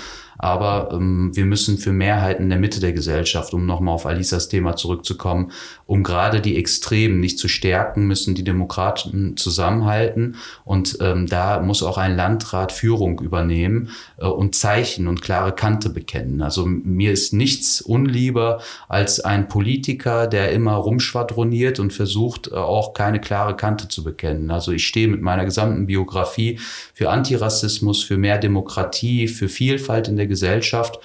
[0.42, 4.48] Aber ähm, wir müssen für Mehrheiten in der Mitte der Gesellschaft, um nochmal auf Alisas
[4.48, 5.52] Thema zurückzukommen,
[5.90, 10.36] um gerade die Extremen nicht zu stärken, müssen die Demokraten zusammenhalten.
[10.64, 15.90] Und ähm, da muss auch ein Landrat Führung übernehmen äh, und Zeichen und klare Kante
[15.90, 16.44] bekennen.
[16.44, 22.94] Also mir ist nichts unlieber als ein Politiker, der immer rumschwadroniert und versucht, äh, auch
[22.94, 24.52] keine klare Kante zu bekennen.
[24.52, 26.60] Also ich stehe mit meiner gesamten Biografie
[26.94, 31.00] für Antirassismus, für mehr Demokratie, für Vielfalt in der Gesellschaft.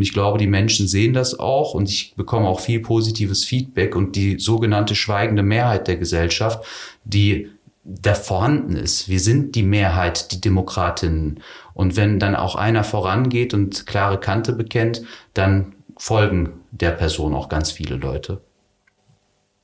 [0.00, 3.94] Und ich glaube, die Menschen sehen das auch und ich bekomme auch viel positives Feedback
[3.94, 6.64] und die sogenannte schweigende Mehrheit der Gesellschaft,
[7.04, 7.50] die
[7.84, 9.10] da vorhanden ist.
[9.10, 11.40] Wir sind die Mehrheit, die Demokratinnen.
[11.74, 15.02] Und wenn dann auch einer vorangeht und klare Kante bekennt,
[15.34, 18.40] dann folgen der Person auch ganz viele Leute.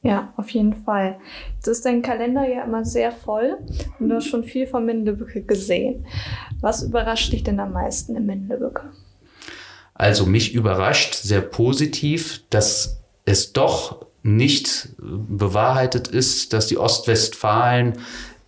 [0.02, 1.16] Ja, auf jeden Fall.
[1.54, 3.56] Jetzt ist dein Kalender ja immer sehr voll
[3.98, 6.04] und du hast schon viel von Mindelbücke gesehen.
[6.60, 8.90] Was überrascht dich denn am meisten in Mindelbücke?
[9.98, 17.98] Also mich überrascht sehr positiv, dass es doch nicht bewahrheitet ist, dass die Ostwestfalen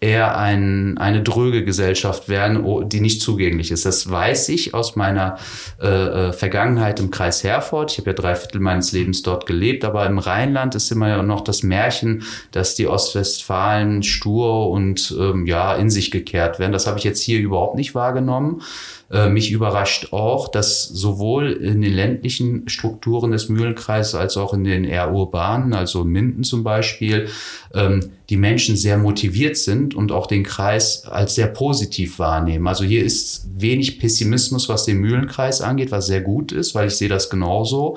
[0.00, 3.84] eher ein, eine dröge Gesellschaft werden, die nicht zugänglich ist.
[3.84, 5.38] Das weiß ich aus meiner
[5.80, 7.92] äh, äh, Vergangenheit im Kreis Herford.
[7.92, 11.40] Ich habe ja drei Viertel meines Lebens dort gelebt, aber im Rheinland ist immer noch
[11.40, 16.72] das Märchen, dass die Ostwestfalen stur und ähm, ja in sich gekehrt werden.
[16.72, 18.62] Das habe ich jetzt hier überhaupt nicht wahrgenommen.
[19.10, 24.64] Äh, mich überrascht auch, dass sowohl in den ländlichen Strukturen des Mühlenkreises als auch in
[24.64, 27.28] den eher urbanen, also Minden zum Beispiel,
[27.72, 32.68] ähm, die Menschen sehr motiviert sind und auch den Kreis als sehr positiv wahrnehmen.
[32.68, 36.96] Also hier ist wenig Pessimismus, was den Mühlenkreis angeht, was sehr gut ist, weil ich
[36.96, 37.96] sehe das genauso.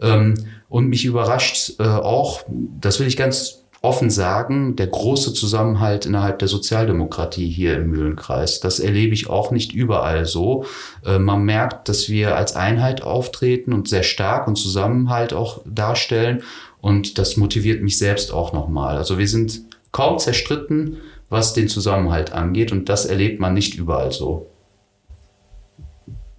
[0.00, 6.04] Ähm, und mich überrascht äh, auch, das will ich ganz offen sagen, der große Zusammenhalt
[6.04, 8.60] innerhalb der Sozialdemokratie hier im Mühlenkreis.
[8.60, 10.64] Das erlebe ich auch nicht überall so.
[11.04, 16.42] Äh, man merkt, dass wir als Einheit auftreten und sehr stark und Zusammenhalt auch darstellen.
[16.80, 18.96] Und das motiviert mich selbst auch nochmal.
[18.96, 19.62] Also wir sind
[19.92, 20.96] kaum zerstritten,
[21.28, 22.72] was den Zusammenhalt angeht.
[22.72, 24.48] Und das erlebt man nicht überall so.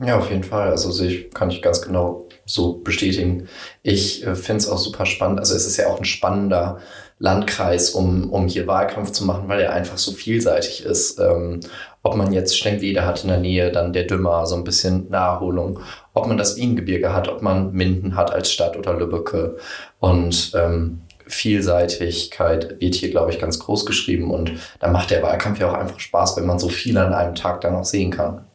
[0.01, 0.71] Ja, auf jeden Fall.
[0.71, 3.47] Also ich, kann ich ganz genau so bestätigen.
[3.83, 5.39] Ich äh, finde es auch super spannend.
[5.39, 6.79] Also es ist ja auch ein spannender
[7.19, 11.19] Landkreis, um, um hier Wahlkampf zu machen, weil er einfach so vielseitig ist.
[11.19, 11.59] Ähm,
[12.01, 15.79] ob man jetzt Stengwede hat in der Nähe, dann der Dümmer, so ein bisschen Naherholung,
[16.13, 19.57] ob man das Wiengebirge hat, ob man Minden hat als Stadt oder Lübbecke.
[19.99, 24.31] Und ähm, Vielseitigkeit wird hier, glaube ich, ganz groß geschrieben.
[24.31, 27.35] Und da macht der Wahlkampf ja auch einfach Spaß, wenn man so viel an einem
[27.35, 28.45] Tag dann auch sehen kann.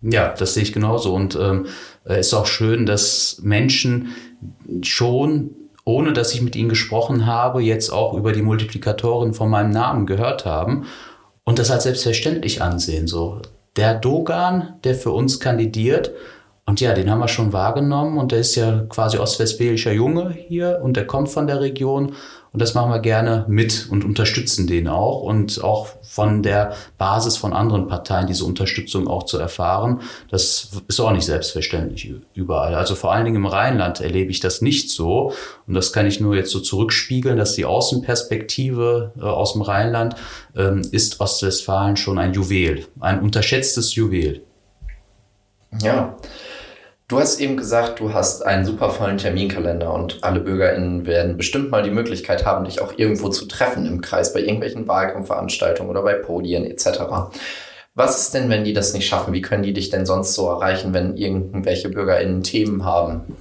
[0.00, 1.14] Ja, das sehe ich genauso.
[1.14, 1.66] Und ähm,
[2.04, 4.14] ist auch schön, dass Menschen
[4.82, 5.50] schon
[5.84, 10.06] ohne dass ich mit ihnen gesprochen habe, jetzt auch über die Multiplikatoren von meinem Namen
[10.06, 10.86] gehört haben
[11.44, 13.06] und das als selbstverständlich ansehen.
[13.06, 13.40] So,
[13.76, 16.12] der Dogan, der für uns kandidiert,
[16.66, 20.80] und ja, den haben wir schon wahrgenommen und der ist ja quasi ostwestfälischer Junge hier
[20.82, 22.14] und der kommt von der Region
[22.54, 27.36] und das machen wir gerne mit und unterstützen den auch und auch von der Basis
[27.36, 30.02] von anderen Parteien diese Unterstützung auch zu erfahren.
[30.30, 32.76] Das ist auch nicht selbstverständlich überall.
[32.76, 35.32] Also vor allen Dingen im Rheinland erlebe ich das nicht so.
[35.66, 40.14] Und das kann ich nur jetzt so zurückspiegeln, dass die Außenperspektive äh, aus dem Rheinland
[40.54, 44.42] ähm, ist Ostwestfalen schon ein Juwel, ein unterschätztes Juwel.
[45.82, 46.16] Ja.
[47.14, 51.70] Du hast eben gesagt, du hast einen super vollen Terminkalender und alle BürgerInnen werden bestimmt
[51.70, 56.02] mal die Möglichkeit haben, dich auch irgendwo zu treffen im Kreis, bei irgendwelchen Wahlkampfveranstaltungen oder
[56.02, 57.02] bei Podien etc.
[57.94, 59.32] Was ist denn, wenn die das nicht schaffen?
[59.32, 63.36] Wie können die dich denn sonst so erreichen, wenn irgendwelche BürgerInnen Themen haben?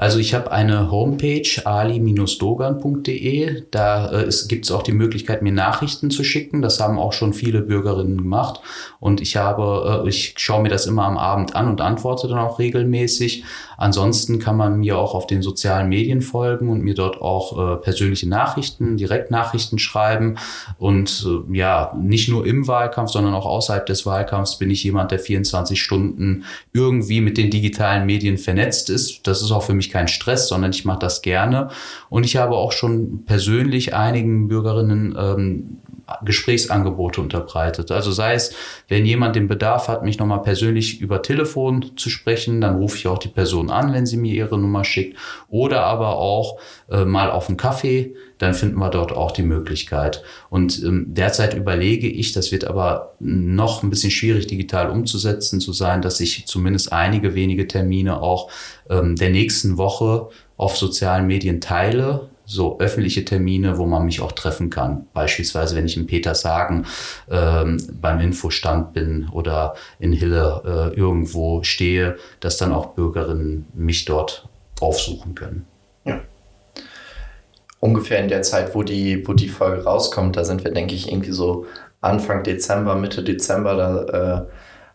[0.00, 3.64] Also ich habe eine Homepage, ali-dogan.de.
[3.70, 6.62] Da äh, gibt es auch die Möglichkeit, mir Nachrichten zu schicken.
[6.62, 8.62] Das haben auch schon viele Bürgerinnen gemacht.
[8.98, 12.38] Und ich habe, äh, ich schaue mir das immer am Abend an und antworte dann
[12.38, 13.44] auch regelmäßig.
[13.76, 17.76] Ansonsten kann man mir auch auf den sozialen Medien folgen und mir dort auch äh,
[17.76, 20.38] persönliche Nachrichten, Direktnachrichten schreiben.
[20.78, 25.10] Und äh, ja, nicht nur im Wahlkampf, sondern auch außerhalb des Wahlkampfs bin ich jemand,
[25.10, 29.26] der 24 Stunden irgendwie mit den digitalen Medien vernetzt ist.
[29.26, 31.68] Das ist auch für mich kein Stress, sondern ich mache das gerne.
[32.08, 35.78] Und ich habe auch schon persönlich einigen Bürgerinnen ähm,
[36.24, 37.90] Gesprächsangebote unterbreitet.
[37.90, 38.54] Also sei es,
[38.88, 43.06] wenn jemand den Bedarf hat, mich nochmal persönlich über Telefon zu sprechen, dann rufe ich
[43.06, 45.16] auch die Person an, wenn sie mir ihre Nummer schickt.
[45.48, 46.58] Oder aber auch
[46.90, 50.22] äh, mal auf einen Kaffee dann finden wir dort auch die Möglichkeit.
[50.48, 55.74] Und ähm, derzeit überlege ich, das wird aber noch ein bisschen schwierig digital umzusetzen zu
[55.74, 58.50] sein, dass ich zumindest einige wenige Termine auch
[58.88, 64.32] ähm, der nächsten Woche auf sozialen Medien teile, so öffentliche Termine, wo man mich auch
[64.32, 65.06] treffen kann.
[65.12, 66.86] Beispielsweise, wenn ich in Petershagen
[67.30, 70.62] ähm, beim Infostand bin oder in Hille
[70.94, 74.48] äh, irgendwo stehe, dass dann auch Bürgerinnen mich dort
[74.80, 75.66] aufsuchen können.
[77.80, 81.10] Ungefähr in der Zeit, wo die, wo die Folge rauskommt, da sind wir, denke ich,
[81.10, 81.66] irgendwie so
[82.00, 84.46] Anfang Dezember, Mitte Dezember, da äh,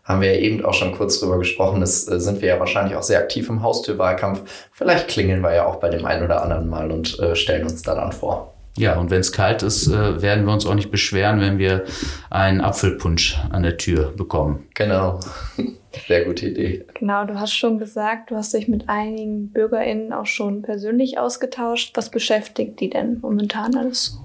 [0.04, 1.80] haben wir ja eben auch schon kurz drüber gesprochen.
[1.80, 4.68] Das äh, sind wir ja wahrscheinlich auch sehr aktiv im Haustürwahlkampf.
[4.72, 7.82] Vielleicht klingeln wir ja auch bei dem einen oder anderen mal und äh, stellen uns
[7.82, 8.55] da dann vor.
[8.76, 11.84] Ja, und wenn es kalt ist, äh, werden wir uns auch nicht beschweren, wenn wir
[12.30, 14.66] einen Apfelpunsch an der Tür bekommen.
[14.74, 15.20] Genau.
[16.06, 16.84] Sehr gute Idee.
[16.94, 21.92] Genau, du hast schon gesagt, du hast dich mit einigen BürgerInnen auch schon persönlich ausgetauscht.
[21.94, 24.18] Was beschäftigt die denn momentan alles so?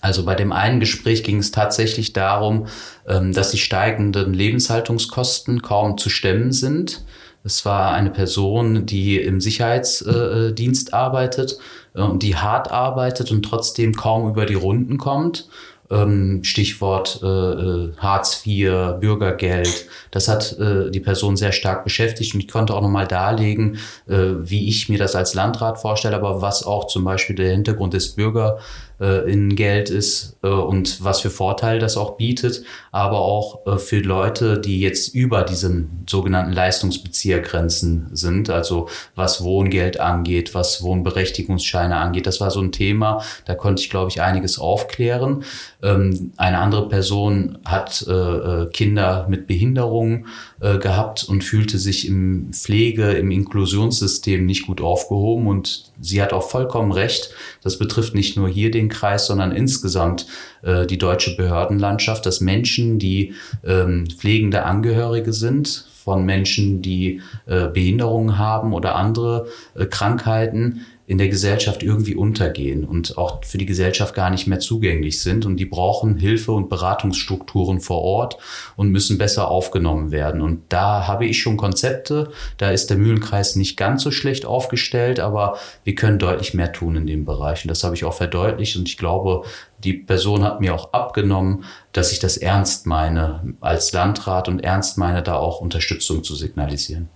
[0.00, 2.68] Also bei dem einen Gespräch ging es tatsächlich darum,
[3.08, 7.02] ähm, dass die steigenden Lebenshaltungskosten kaum zu stemmen sind.
[7.44, 11.58] Es war eine Person, die im Sicherheitsdienst arbeitet
[11.94, 15.48] äh, und die hart arbeitet und trotzdem kaum über die Runden kommt.
[15.90, 19.86] Ähm, Stichwort äh, äh, Hartz IV, Bürgergeld.
[20.10, 24.88] Das hat die Person sehr stark beschäftigt und ich konnte auch nochmal darlegen, wie ich
[24.88, 28.58] mir das als Landrat vorstelle, aber was auch zum Beispiel der Hintergrund des Bürger
[29.00, 33.78] äh, in Geld ist äh, und was für Vorteile das auch bietet, aber auch äh,
[33.78, 41.96] für Leute, die jetzt über diesen sogenannten Leistungsbeziehergrenzen sind, also was Wohngeld angeht, was Wohnberechtigungsscheine
[41.96, 42.26] angeht.
[42.26, 45.44] Das war so ein Thema, da konnte ich, glaube ich, einiges aufklären.
[45.80, 50.26] Ähm, eine andere Person hat äh, äh Kinder mit Behinderungen
[50.60, 56.32] äh, gehabt und fühlte sich im Pflege, im Inklusionssystem nicht gut aufgehoben und sie hat
[56.32, 57.30] auch vollkommen recht.
[57.62, 60.26] Das betrifft nicht nur hier den Kreis, sondern insgesamt
[60.62, 67.68] äh, die deutsche Behördenlandschaft, dass Menschen, die ähm, pflegende Angehörige sind, von Menschen, die äh,
[67.68, 73.64] Behinderungen haben oder andere äh, Krankheiten, in der Gesellschaft irgendwie untergehen und auch für die
[73.64, 75.46] Gesellschaft gar nicht mehr zugänglich sind.
[75.46, 78.36] Und die brauchen Hilfe und Beratungsstrukturen vor Ort
[78.76, 80.42] und müssen besser aufgenommen werden.
[80.42, 82.30] Und da habe ich schon Konzepte.
[82.58, 86.94] Da ist der Mühlenkreis nicht ganz so schlecht aufgestellt, aber wir können deutlich mehr tun
[86.94, 87.64] in dem Bereich.
[87.64, 88.76] Und das habe ich auch verdeutlicht.
[88.76, 89.44] Und ich glaube,
[89.82, 94.98] die Person hat mir auch abgenommen, dass ich das ernst meine als Landrat und ernst
[94.98, 97.08] meine, da auch Unterstützung zu signalisieren.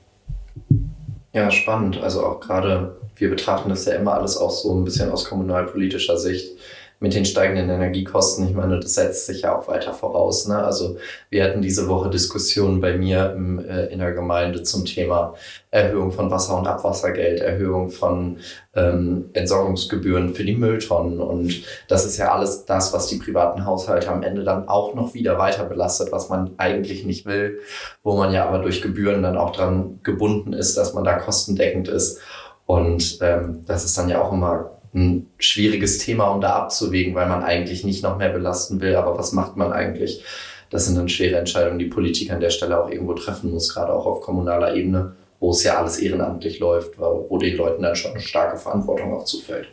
[1.33, 2.03] Ja, spannend.
[2.03, 6.19] Also auch gerade wir betrachten das ja immer alles auch so ein bisschen aus kommunalpolitischer
[6.19, 6.59] Sicht
[7.03, 8.47] mit den steigenden Energiekosten.
[8.47, 10.47] Ich meine, das setzt sich ja auch weiter voraus.
[10.47, 10.57] Ne?
[10.57, 10.99] Also
[11.31, 15.35] wir hatten diese Woche Diskussionen bei mir im, äh, in der Gemeinde zum Thema
[15.73, 18.39] Erhöhung von Wasser- und Abwassergeld, Erhöhung von
[18.77, 21.21] ähm, Entsorgungsgebühren für die Mülltonnen.
[21.21, 25.13] Und das ist ja alles das, was die privaten Haushalte am Ende dann auch noch
[25.13, 27.59] wieder weiter belastet, was man eigentlich nicht will,
[28.05, 31.89] wo man ja aber durch Gebühren dann auch dran gebunden ist, dass man da kostendeckend
[31.89, 32.21] ist.
[32.65, 37.29] Und ähm, das ist dann ja auch immer ein schwieriges Thema, um da abzuwägen, weil
[37.29, 38.97] man eigentlich nicht noch mehr belasten will.
[38.97, 40.25] Aber was macht man eigentlich?
[40.71, 43.93] Das sind dann schwere Entscheidungen, die Politik an der Stelle auch irgendwo treffen muss, gerade
[43.93, 48.13] auch auf kommunaler Ebene, wo es ja alles ehrenamtlich läuft, wo den Leuten dann schon
[48.13, 49.69] eine starke Verantwortung auch zufällt.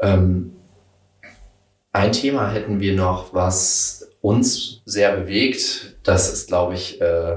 [0.00, 0.56] Ähm,
[1.92, 5.96] ein Thema hätten wir noch, was uns sehr bewegt.
[6.02, 7.36] Das ist, glaube ich, äh,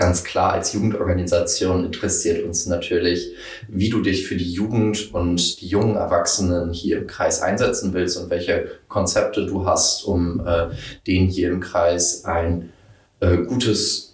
[0.00, 3.34] ganz klar als Jugendorganisation interessiert uns natürlich,
[3.68, 8.16] wie du dich für die Jugend und die jungen Erwachsenen hier im Kreis einsetzen willst
[8.16, 10.68] und welche Konzepte du hast, um äh,
[11.06, 12.72] denen hier im Kreis ein
[13.20, 14.09] äh, gutes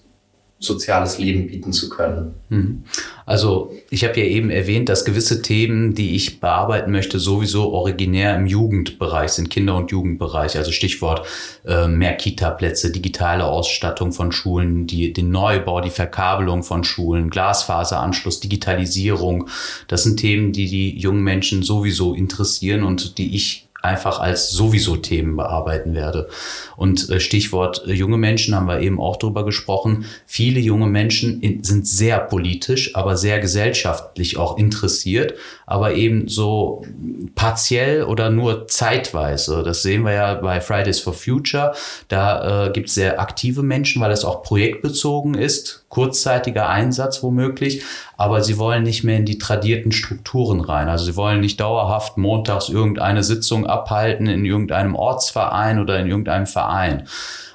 [0.67, 2.35] soziales Leben bieten zu können.
[2.49, 2.85] Mhm.
[3.25, 8.37] Also ich habe ja eben erwähnt, dass gewisse Themen, die ich bearbeiten möchte, sowieso originär
[8.37, 10.57] im Jugendbereich sind, Kinder- und Jugendbereich.
[10.57, 11.27] Also Stichwort
[11.65, 18.41] äh, mehr Kita-Plätze, digitale Ausstattung von Schulen, die, den Neubau, die Verkabelung von Schulen, Glasfaseranschluss,
[18.41, 19.49] Digitalisierung.
[19.89, 24.97] Das sind Themen, die die jungen Menschen sowieso interessieren und die ich einfach als sowieso
[24.97, 26.29] Themen bearbeiten werde.
[26.77, 30.05] Und äh, Stichwort äh, junge Menschen haben wir eben auch drüber gesprochen.
[30.27, 35.35] Viele junge Menschen sind sehr politisch, aber sehr gesellschaftlich auch interessiert,
[35.67, 36.85] aber eben so
[37.35, 39.63] partiell oder nur zeitweise.
[39.63, 41.75] Das sehen wir ja bei Fridays for Future.
[42.09, 47.83] Da äh, gibt es sehr aktive Menschen, weil es auch projektbezogen ist, kurzzeitiger Einsatz womöglich,
[48.17, 50.89] aber sie wollen nicht mehr in die tradierten Strukturen rein.
[50.89, 56.47] Also sie wollen nicht dauerhaft montags irgendeine Sitzung abhalten in irgendeinem Ortsverein oder in irgendeinem
[56.47, 57.05] Verein.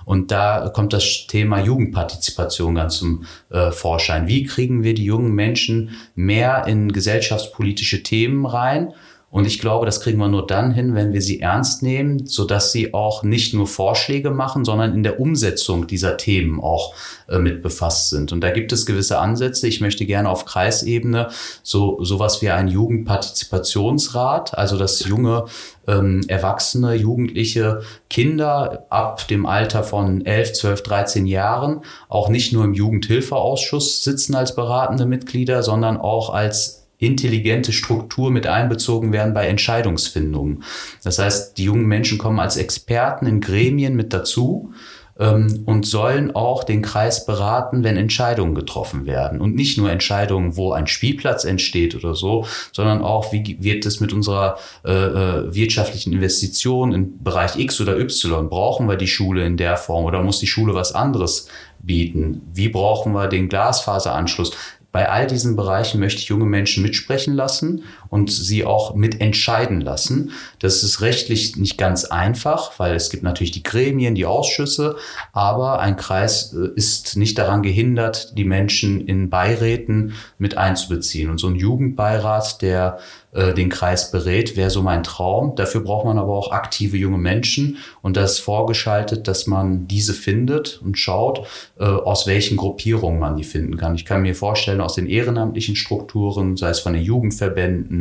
[0.06, 4.28] Und da kommt das Thema Jugendpartizipation ganz zum äh, Vorschein.
[4.28, 8.94] Wie kriegen wir die jungen Menschen mehr in gesellschaftspolitische Themen rein?
[9.32, 12.74] Und ich glaube, das kriegen wir nur dann hin, wenn wir sie ernst nehmen, sodass
[12.74, 16.94] sie auch nicht nur Vorschläge machen, sondern in der Umsetzung dieser Themen auch
[17.30, 18.34] äh, mit befasst sind.
[18.34, 19.70] Und da gibt es gewisse Ansätze.
[19.70, 21.30] Ich möchte gerne auf Kreisebene
[21.64, 25.46] so sowas wie ein Jugendpartizipationsrat, also dass junge
[25.88, 32.66] ähm, Erwachsene, Jugendliche, Kinder ab dem Alter von 11, 12, 13 Jahren auch nicht nur
[32.66, 39.48] im Jugendhilfeausschuss sitzen als beratende Mitglieder, sondern auch als intelligente Struktur mit einbezogen werden bei
[39.48, 40.64] Entscheidungsfindungen.
[41.04, 44.72] Das heißt, die jungen Menschen kommen als Experten in Gremien mit dazu
[45.20, 49.42] ähm, und sollen auch den Kreis beraten, wenn Entscheidungen getroffen werden.
[49.42, 54.00] Und nicht nur Entscheidungen, wo ein Spielplatz entsteht oder so, sondern auch, wie wird es
[54.00, 58.48] mit unserer äh, äh wirtschaftlichen Investition im Bereich X oder Y?
[58.48, 61.48] Brauchen wir die Schule in der Form oder muss die Schule was anderes
[61.80, 62.44] bieten?
[62.54, 64.52] Wie brauchen wir den Glasfaseranschluss?
[64.92, 70.32] Bei all diesen Bereichen möchte ich junge Menschen mitsprechen lassen und sie auch mitentscheiden lassen.
[70.60, 74.98] Das ist rechtlich nicht ganz einfach, weil es gibt natürlich die Gremien, die Ausschüsse,
[75.32, 81.30] aber ein Kreis äh, ist nicht daran gehindert, die Menschen in Beiräten mit einzubeziehen.
[81.30, 83.00] Und so ein Jugendbeirat, der
[83.34, 85.56] äh, den Kreis berät, wäre so mein Traum.
[85.56, 90.14] Dafür braucht man aber auch aktive junge Menschen und das ist vorgeschaltet, dass man diese
[90.14, 91.48] findet und schaut,
[91.80, 93.96] äh, aus welchen Gruppierungen man die finden kann.
[93.96, 98.01] Ich kann mir vorstellen, aus den ehrenamtlichen Strukturen, sei es von den Jugendverbänden,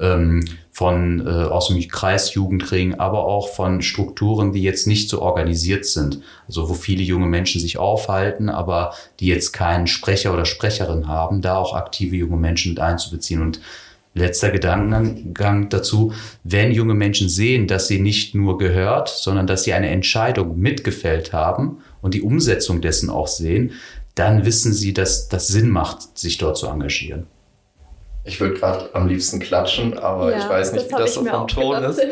[0.00, 5.86] ähm, von äh, aus dem Kreisjugendring, aber auch von Strukturen, die jetzt nicht so organisiert
[5.86, 6.20] sind.
[6.46, 11.40] Also wo viele junge Menschen sich aufhalten, aber die jetzt keinen Sprecher oder Sprecherin haben,
[11.40, 13.40] da auch aktive junge Menschen mit einzubeziehen.
[13.40, 13.60] Und
[14.16, 19.74] letzter Gedankengang dazu, wenn junge Menschen sehen, dass sie nicht nur gehört, sondern dass sie
[19.74, 23.72] eine Entscheidung mitgefällt haben und die Umsetzung dessen auch sehen,
[24.14, 27.26] dann wissen sie, dass das Sinn macht, sich dort zu engagieren.
[28.26, 31.46] Ich würde gerade am liebsten klatschen, aber ja, ich weiß nicht, wie das so vom
[31.46, 32.02] Ton ist,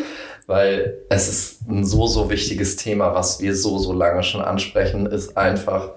[0.47, 5.07] weil es ist ein so, so wichtiges Thema, was wir so, so lange schon ansprechen,
[5.07, 5.93] ist einfach,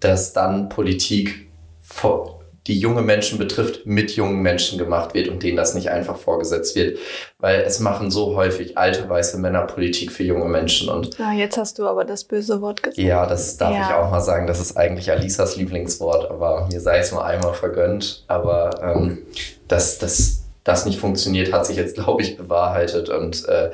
[0.00, 1.50] dass dann Politik
[1.82, 2.39] vor
[2.70, 6.76] die junge Menschen betrifft, mit jungen Menschen gemacht wird und denen das nicht einfach vorgesetzt
[6.76, 7.00] wird.
[7.40, 10.88] Weil es machen so häufig alte weiße Männer Politik für junge Menschen.
[10.88, 12.98] Und ja, jetzt hast du aber das böse Wort gesagt.
[12.98, 13.88] Ja, das darf ja.
[13.88, 14.46] ich auch mal sagen.
[14.46, 18.24] Das ist eigentlich Alisas Lieblingswort, aber mir sei es nur einmal vergönnt.
[18.28, 19.18] Aber ähm,
[19.66, 23.72] dass das, das nicht funktioniert, hat sich jetzt, glaube ich, bewahrheitet und äh,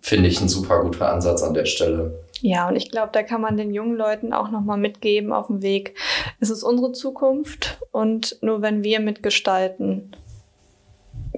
[0.00, 2.22] finde ich ein super guter Ansatz an der Stelle.
[2.40, 5.62] Ja, und ich glaube, da kann man den jungen Leuten auch nochmal mitgeben auf dem
[5.62, 5.96] Weg.
[6.38, 10.12] Es ist unsere Zukunft und nur wenn wir mitgestalten,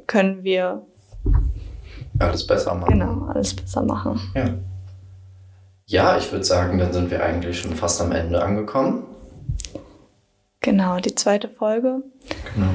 [0.07, 0.83] können wir
[2.19, 2.99] alles besser machen.
[2.99, 4.21] Genau, alles besser machen.
[4.35, 4.55] Ja.
[5.87, 9.05] Ja, ich würde sagen, dann sind wir eigentlich schon fast am Ende angekommen.
[10.61, 12.03] Genau, die zweite Folge.
[12.55, 12.71] Genau.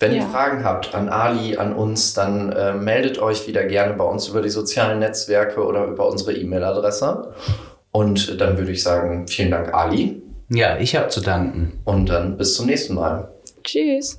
[0.00, 0.22] Wenn ja.
[0.22, 4.28] ihr Fragen habt an Ali, an uns, dann äh, meldet euch wieder gerne bei uns
[4.28, 7.34] über die sozialen Netzwerke oder über unsere E-Mail-Adresse.
[7.92, 10.22] Und dann würde ich sagen, vielen Dank, Ali.
[10.48, 11.80] Ja, ich habe zu danken.
[11.84, 13.30] Und dann bis zum nächsten Mal.
[13.62, 14.18] Tschüss.